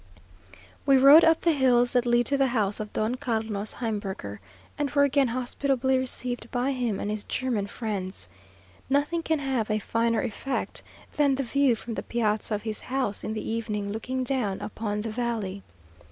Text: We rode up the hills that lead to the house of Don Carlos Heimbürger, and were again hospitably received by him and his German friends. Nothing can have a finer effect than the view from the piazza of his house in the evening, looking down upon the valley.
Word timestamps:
We 0.83 0.97
rode 0.97 1.23
up 1.23 1.41
the 1.41 1.51
hills 1.51 1.93
that 1.93 2.07
lead 2.07 2.25
to 2.25 2.35
the 2.35 2.47
house 2.47 2.79
of 2.79 2.91
Don 2.91 3.13
Carlos 3.13 3.73
Heimbürger, 3.75 4.39
and 4.75 4.89
were 4.89 5.03
again 5.03 5.27
hospitably 5.27 5.95
received 5.99 6.49
by 6.49 6.71
him 6.71 6.99
and 6.99 7.11
his 7.11 7.23
German 7.23 7.67
friends. 7.67 8.27
Nothing 8.89 9.21
can 9.21 9.37
have 9.37 9.69
a 9.69 9.77
finer 9.77 10.23
effect 10.23 10.81
than 11.17 11.35
the 11.35 11.43
view 11.43 11.75
from 11.75 11.93
the 11.93 12.01
piazza 12.01 12.55
of 12.55 12.63
his 12.63 12.81
house 12.81 13.23
in 13.23 13.35
the 13.35 13.47
evening, 13.47 13.91
looking 13.91 14.23
down 14.23 14.59
upon 14.59 15.01
the 15.01 15.11
valley. 15.11 15.61